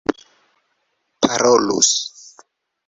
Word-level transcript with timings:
parolus 1.21 1.91